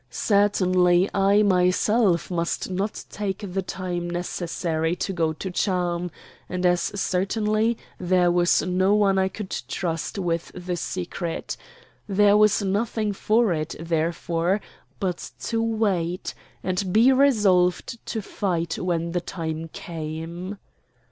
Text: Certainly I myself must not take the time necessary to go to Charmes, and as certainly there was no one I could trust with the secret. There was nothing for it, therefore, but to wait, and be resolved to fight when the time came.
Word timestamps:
Certainly 0.09 1.11
I 1.13 1.43
myself 1.43 2.31
must 2.31 2.71
not 2.71 3.03
take 3.11 3.43
the 3.53 3.61
time 3.61 4.09
necessary 4.09 4.95
to 4.95 5.13
go 5.13 5.31
to 5.33 5.51
Charmes, 5.51 6.09
and 6.49 6.65
as 6.65 6.81
certainly 6.99 7.77
there 7.99 8.31
was 8.31 8.63
no 8.63 8.95
one 8.95 9.19
I 9.19 9.27
could 9.27 9.55
trust 9.67 10.17
with 10.17 10.51
the 10.55 10.75
secret. 10.75 11.55
There 12.09 12.35
was 12.35 12.63
nothing 12.63 13.13
for 13.13 13.53
it, 13.53 13.75
therefore, 13.79 14.59
but 14.99 15.29
to 15.41 15.61
wait, 15.61 16.33
and 16.63 16.91
be 16.91 17.11
resolved 17.13 18.03
to 18.07 18.23
fight 18.23 18.79
when 18.79 19.11
the 19.11 19.21
time 19.21 19.67
came. 19.67 20.57